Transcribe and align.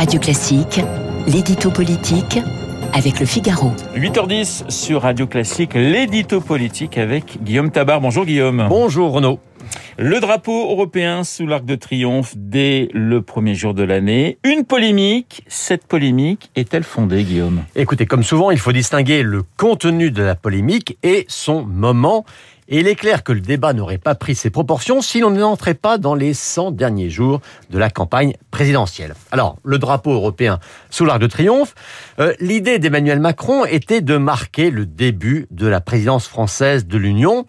Radio 0.00 0.18
Classique, 0.18 0.80
l'édito 1.26 1.70
politique 1.70 2.38
avec 2.94 3.20
le 3.20 3.26
Figaro. 3.26 3.70
8h10 3.94 4.70
sur 4.70 5.02
Radio 5.02 5.26
Classique, 5.26 5.74
l'édito 5.74 6.40
politique 6.40 6.96
avec 6.96 7.42
Guillaume 7.42 7.70
Tabar. 7.70 8.00
Bonjour 8.00 8.24
Guillaume. 8.24 8.64
Bonjour 8.70 9.12
Renaud. 9.12 9.40
Le 9.98 10.18
drapeau 10.18 10.70
européen 10.70 11.22
sous 11.22 11.46
l'arc 11.46 11.66
de 11.66 11.74
triomphe 11.74 12.32
dès 12.34 12.88
le 12.94 13.20
premier 13.20 13.54
jour 13.54 13.74
de 13.74 13.82
l'année. 13.82 14.38
Une 14.42 14.64
polémique. 14.64 15.42
Cette 15.48 15.86
polémique 15.86 16.50
est-elle 16.56 16.84
fondée, 16.84 17.22
Guillaume? 17.22 17.64
Écoutez, 17.76 18.06
comme 18.06 18.22
souvent, 18.22 18.50
il 18.50 18.58
faut 18.58 18.72
distinguer 18.72 19.22
le 19.22 19.42
contenu 19.58 20.10
de 20.10 20.22
la 20.22 20.34
polémique 20.34 20.96
et 21.02 21.26
son 21.28 21.62
moment. 21.66 22.24
Et 22.72 22.78
il 22.78 22.86
est 22.86 22.94
clair 22.94 23.24
que 23.24 23.32
le 23.32 23.40
débat 23.40 23.72
n'aurait 23.72 23.98
pas 23.98 24.14
pris 24.14 24.36
ses 24.36 24.48
proportions 24.48 25.02
si 25.02 25.18
l'on 25.18 25.32
n'entrait 25.32 25.74
pas 25.74 25.98
dans 25.98 26.14
les 26.14 26.34
100 26.34 26.70
derniers 26.70 27.10
jours 27.10 27.40
de 27.70 27.78
la 27.78 27.90
campagne 27.90 28.34
présidentielle. 28.52 29.16
Alors, 29.32 29.58
le 29.64 29.78
drapeau 29.78 30.12
européen 30.12 30.60
sous 30.88 31.04
l'arc 31.04 31.20
de 31.20 31.26
triomphe, 31.26 31.74
euh, 32.20 32.32
l'idée 32.38 32.78
d'Emmanuel 32.78 33.18
Macron 33.18 33.64
était 33.64 34.02
de 34.02 34.16
marquer 34.16 34.70
le 34.70 34.86
début 34.86 35.48
de 35.50 35.66
la 35.66 35.80
présidence 35.80 36.28
française 36.28 36.86
de 36.86 36.96
l'Union. 36.96 37.44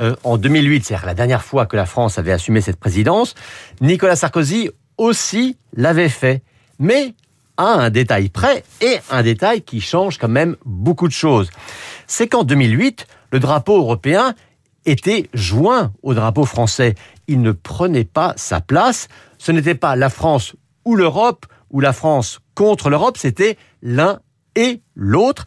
Euh, 0.00 0.16
en 0.24 0.38
2008, 0.38 0.84
c'est-à-dire 0.84 1.06
la 1.06 1.14
dernière 1.14 1.44
fois 1.44 1.66
que 1.66 1.76
la 1.76 1.86
France 1.86 2.18
avait 2.18 2.32
assumé 2.32 2.60
cette 2.60 2.80
présidence, 2.80 3.36
Nicolas 3.80 4.16
Sarkozy 4.16 4.70
aussi 4.98 5.56
l'avait 5.76 6.08
fait. 6.08 6.42
Mais 6.80 7.14
à 7.56 7.74
un 7.74 7.90
détail 7.90 8.28
près 8.28 8.64
et 8.80 8.98
un 9.10 9.22
détail 9.22 9.62
qui 9.62 9.80
change 9.80 10.18
quand 10.18 10.28
même 10.28 10.56
beaucoup 10.64 11.06
de 11.06 11.12
choses. 11.12 11.50
C'est 12.08 12.26
qu'en 12.26 12.42
2008, 12.42 13.06
le 13.30 13.38
drapeau 13.38 13.78
européen 13.78 14.34
était 14.86 15.28
joint 15.34 15.92
au 16.02 16.14
drapeau 16.14 16.44
français. 16.44 16.94
Il 17.26 17.40
ne 17.40 17.52
prenait 17.52 18.04
pas 18.04 18.34
sa 18.36 18.60
place. 18.60 19.08
Ce 19.38 19.52
n'était 19.52 19.74
pas 19.74 19.96
la 19.96 20.10
France 20.10 20.54
ou 20.84 20.96
l'Europe 20.96 21.46
ou 21.70 21.80
la 21.80 21.92
France 21.92 22.40
contre 22.54 22.88
l'Europe, 22.88 23.16
c'était 23.18 23.58
l'un 23.82 24.20
et 24.54 24.80
l'autre. 24.94 25.44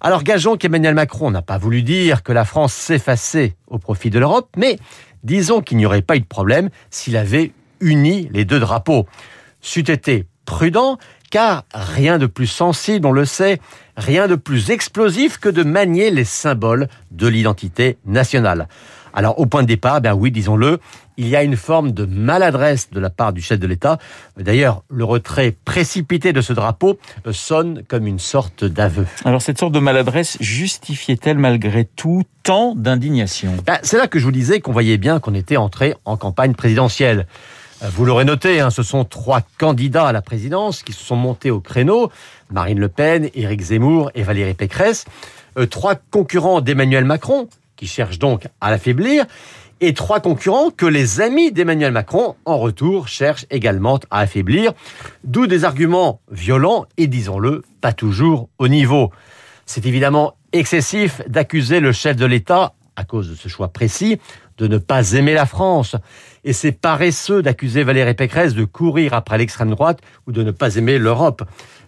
Alors 0.00 0.22
gageons 0.22 0.56
qu'Emmanuel 0.56 0.94
Macron 0.94 1.30
n'a 1.30 1.42
pas 1.42 1.58
voulu 1.58 1.82
dire 1.82 2.22
que 2.22 2.32
la 2.32 2.44
France 2.44 2.72
s'effaçait 2.72 3.56
au 3.66 3.78
profit 3.78 4.10
de 4.10 4.18
l'Europe, 4.18 4.48
mais 4.56 4.78
disons 5.22 5.60
qu'il 5.60 5.76
n'y 5.76 5.86
aurait 5.86 6.02
pas 6.02 6.16
eu 6.16 6.20
de 6.20 6.26
problème 6.26 6.70
s'il 6.90 7.16
avait 7.16 7.52
uni 7.80 8.28
les 8.32 8.44
deux 8.44 8.60
drapeaux. 8.60 9.06
C'eût 9.60 9.90
été 9.90 10.26
prudent, 10.44 10.96
car 11.30 11.64
rien 11.72 12.18
de 12.18 12.26
plus 12.26 12.46
sensible, 12.46 13.06
on 13.06 13.12
le 13.12 13.24
sait, 13.24 13.60
rien 13.96 14.28
de 14.28 14.34
plus 14.34 14.70
explosif 14.70 15.38
que 15.38 15.48
de 15.48 15.62
manier 15.62 16.10
les 16.10 16.24
symboles 16.24 16.88
de 17.10 17.26
l'identité 17.26 17.98
nationale. 18.04 18.68
Alors 19.16 19.38
au 19.38 19.46
point 19.46 19.62
de 19.62 19.66
départ, 19.66 20.02
ben 20.02 20.12
oui, 20.12 20.30
disons-le, 20.30 20.78
il 21.16 21.26
y 21.28 21.36
a 21.36 21.42
une 21.42 21.56
forme 21.56 21.92
de 21.92 22.04
maladresse 22.04 22.90
de 22.90 23.00
la 23.00 23.08
part 23.08 23.32
du 23.32 23.40
chef 23.40 23.58
de 23.58 23.66
l'État. 23.66 23.98
D'ailleurs, 24.36 24.82
le 24.90 25.04
retrait 25.04 25.54
précipité 25.64 26.34
de 26.34 26.42
ce 26.42 26.52
drapeau 26.52 26.98
sonne 27.32 27.82
comme 27.88 28.06
une 28.06 28.18
sorte 28.18 28.64
d'aveu. 28.64 29.06
Alors 29.24 29.40
cette 29.40 29.58
sorte 29.58 29.72
de 29.72 29.78
maladresse 29.78 30.36
justifiait-elle 30.40 31.38
malgré 31.38 31.86
tout 31.86 32.24
tant 32.42 32.74
d'indignation? 32.74 33.54
Ben, 33.64 33.78
C'est 33.82 33.96
là 33.96 34.06
que 34.06 34.18
je 34.18 34.24
vous 34.24 34.32
disais 34.32 34.60
qu'on 34.60 34.72
voyait 34.72 34.98
bien 34.98 35.18
qu'on 35.18 35.34
était 35.34 35.56
entré 35.56 35.94
en 36.04 36.18
campagne 36.18 36.54
présidentielle. 36.54 37.26
Vous 37.82 38.06
l'aurez 38.06 38.24
noté, 38.24 38.60
hein, 38.60 38.70
ce 38.70 38.82
sont 38.82 39.04
trois 39.04 39.42
candidats 39.58 40.08
à 40.08 40.12
la 40.12 40.22
présidence 40.22 40.82
qui 40.82 40.94
se 40.94 41.04
sont 41.04 41.16
montés 41.16 41.50
au 41.50 41.60
créneau. 41.60 42.10
Marine 42.50 42.80
Le 42.80 42.88
Pen, 42.88 43.28
Éric 43.34 43.60
Zemmour 43.60 44.10
et 44.14 44.22
Valérie 44.22 44.54
Pécresse. 44.54 45.04
Euh, 45.58 45.66
trois 45.66 45.94
concurrents 45.94 46.62
d'Emmanuel 46.62 47.04
Macron, 47.04 47.48
qui 47.76 47.86
cherchent 47.86 48.18
donc 48.18 48.46
à 48.62 48.70
l'affaiblir. 48.70 49.26
Et 49.82 49.92
trois 49.92 50.20
concurrents 50.20 50.70
que 50.70 50.86
les 50.86 51.20
amis 51.20 51.52
d'Emmanuel 51.52 51.92
Macron, 51.92 52.34
en 52.46 52.56
retour, 52.56 53.08
cherchent 53.08 53.44
également 53.50 54.00
à 54.10 54.20
affaiblir. 54.20 54.72
D'où 55.24 55.46
des 55.46 55.64
arguments 55.64 56.20
violents 56.30 56.86
et, 56.96 57.06
disons-le, 57.06 57.62
pas 57.82 57.92
toujours 57.92 58.48
au 58.58 58.68
niveau. 58.68 59.10
C'est 59.66 59.84
évidemment 59.84 60.34
excessif 60.52 61.20
d'accuser 61.28 61.80
le 61.80 61.92
chef 61.92 62.16
de 62.16 62.24
l'État, 62.24 62.72
à 62.96 63.04
cause 63.04 63.30
de 63.30 63.34
ce 63.34 63.48
choix 63.48 63.68
précis, 63.68 64.18
de 64.58 64.66
ne 64.66 64.78
pas 64.78 65.12
aimer 65.12 65.34
la 65.34 65.46
France. 65.46 65.96
Et 66.44 66.52
c'est 66.52 66.72
paresseux 66.72 67.42
d'accuser 67.42 67.84
Valérie 67.84 68.14
Pécresse 68.14 68.54
de 68.54 68.64
courir 68.64 69.14
après 69.14 69.38
l'extrême 69.38 69.70
droite 69.70 70.00
ou 70.26 70.32
de 70.32 70.42
ne 70.42 70.50
pas 70.50 70.76
aimer 70.76 70.98
l'Europe. 70.98 71.42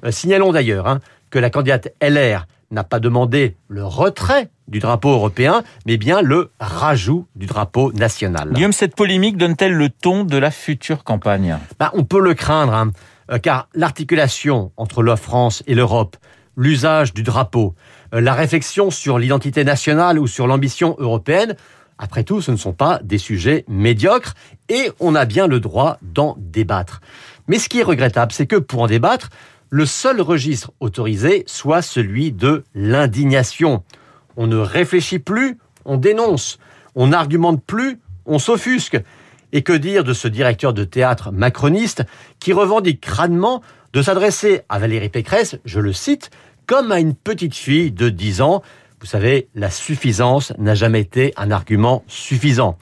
Euh, 0.05 0.11
signalons 0.11 0.53
d'ailleurs 0.53 0.87
hein, 0.87 1.01
que 1.31 1.39
la 1.39 1.51
candidate 1.51 1.89
LR 2.01 2.47
n'a 2.71 2.85
pas 2.85 3.01
demandé 3.01 3.57
le 3.69 3.85
retrait 3.85 4.51
du 4.69 4.79
drapeau 4.79 5.11
européen, 5.11 5.63
mais 5.87 5.97
bien 5.97 6.21
le 6.21 6.51
rajout 6.61 7.27
du 7.35 7.47
drapeau 7.47 7.93
national. 7.93 8.53
Guillaume, 8.53 8.73
cette 8.73 8.95
polémique 8.95 9.39
donne-t-elle 9.39 9.73
le 9.73 9.89
ton 9.89 10.25
de 10.25 10.37
la 10.37 10.51
future 10.51 11.05
campagne? 11.05 11.57
Bah, 11.79 11.91
On 11.95 12.05
peut 12.05 12.21
le 12.21 12.35
craindre, 12.35 12.75
hein, 12.75 12.93
euh, 13.31 13.39
car 13.39 13.69
l'articulation 13.75 14.73
entre 14.77 15.03
la 15.03 15.17
France 15.17 15.63
et 15.67 15.75
l'Europe, 15.75 16.17
l'usage 16.57 17.15
du 17.15 17.23
drapeau, 17.23 17.75
la 18.13 18.35
réflexion 18.35 18.91
sur 18.91 19.19
l'identité 19.19 19.65
nationale 19.65 20.19
ou 20.19 20.27
sur 20.27 20.47
l'ambition 20.47 20.97
européenne 20.99 21.57
après 21.99 22.23
tout, 22.23 22.41
ce 22.41 22.53
ne 22.53 22.57
sont 22.57 22.73
pas 22.73 23.01
des 23.03 23.19
sujets 23.19 23.65
médiocres 23.69 24.35
et 24.69 24.91
on 25.01 25.15
a 25.15 25.25
bien 25.25 25.49
le 25.49 25.59
droit 25.59 25.99
d'en 26.01 26.37
débattre. 26.39 27.01
Mais 27.49 27.59
ce 27.59 27.69
qui 27.69 27.81
est 27.81 27.85
regrettable, 27.85 28.33
c'est 28.33 28.47
que 28.47 28.57
pour 28.57 28.83
en 28.83 28.87
débattre, 28.87 29.31
le 29.69 29.85
seul 29.85 30.21
registre 30.21 30.71
autorisé 30.81 31.43
soit 31.47 31.83
celui 31.83 32.33
de 32.33 32.65
l'indignation. 32.75 33.83
On 34.37 34.47
ne 34.47 34.57
réfléchit 34.57 35.19
plus, 35.19 35.59
on 35.85 35.97
dénonce. 35.97 36.59
On 36.95 37.09
n'argumente 37.09 37.63
plus, 37.65 37.99
on 38.27 38.39
s'offusque. 38.39 39.03
Et 39.53 39.63
que 39.63 39.73
dire 39.73 40.05
de 40.05 40.13
ce 40.13 40.29
directeur 40.29 40.75
de 40.75 40.85
théâtre 40.85 41.33
macroniste 41.33 42.05
qui 42.39 42.53
revendique 42.53 43.01
crânement 43.01 43.63
de 43.93 44.03
s'adresser 44.03 44.61
à 44.69 44.79
Valérie 44.79 45.09
Pécresse, 45.09 45.57
je 45.65 45.81
le 45.81 45.93
cite, 45.93 46.31
comme 46.69 46.93
à 46.93 47.01
une 47.01 47.15
petite 47.15 47.57
fille 47.57 47.91
de 47.91 48.11
10 48.11 48.43
ans 48.43 48.63
vous 49.01 49.07
savez, 49.07 49.49
la 49.55 49.71
suffisance 49.71 50.53
n'a 50.59 50.75
jamais 50.75 51.01
été 51.01 51.33
un 51.37 51.53
argument 51.53 52.03
suffisant. 52.09 52.77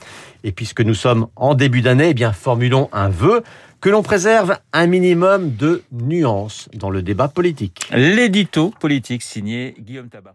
Et 0.45 0.53
puisque 0.53 0.81
nous 0.81 0.95
sommes 0.95 1.27
en 1.37 1.55
début 1.55 1.83
d'année, 1.83 2.11
eh 2.11 2.15
bien 2.15 2.33
formulons 2.33 2.89
un 2.93 3.11
vœu 3.11 3.43
que 3.83 3.91
l'on 3.91 4.03
préserve 4.03 4.57
un 4.73 4.87
minimum 4.87 5.55
de 5.55 5.83
nuances 5.93 6.71
dans 6.73 6.89
le 6.89 7.03
débat 7.03 7.29
politique. 7.29 7.87
L'édito 7.93 8.73
politique 8.81 9.23
signé 9.23 9.75
Guillaume 9.79 10.09
Tabar. 10.09 10.33